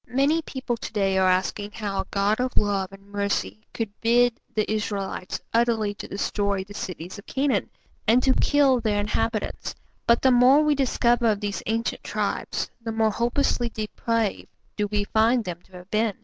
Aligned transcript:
Many 0.09 0.41
people 0.41 0.77
to 0.77 0.91
day 0.93 1.19
are 1.19 1.29
asking 1.29 1.73
how 1.73 1.99
a 2.01 2.07
God 2.09 2.39
of 2.39 2.57
love 2.57 2.91
and 2.91 3.11
mercy 3.11 3.61
could 3.71 3.91
bid 4.01 4.33
the 4.55 4.69
Israelites 4.73 5.39
utterly 5.53 5.93
to 5.93 6.07
destroy 6.07 6.63
the 6.63 6.73
cities 6.73 7.19
of 7.19 7.27
Canaan, 7.27 7.69
and 8.07 8.23
to 8.23 8.33
kill 8.33 8.79
their 8.79 8.99
inhabitants, 8.99 9.75
but 10.07 10.23
the 10.23 10.31
more 10.31 10.63
we 10.63 10.73
discover 10.73 11.27
of 11.27 11.39
these 11.39 11.61
ancient 11.67 12.03
tribes, 12.03 12.71
the 12.81 12.91
more 12.91 13.11
hopelessly 13.11 13.69
depraved 13.69 14.47
do 14.75 14.87
we 14.87 15.03
find 15.03 15.43
them 15.45 15.61
to 15.65 15.73
have 15.73 15.91
been. 15.91 16.15